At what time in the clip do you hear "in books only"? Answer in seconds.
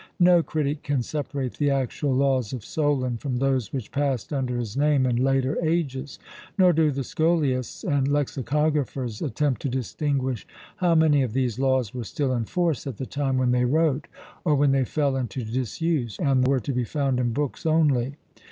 17.19-18.15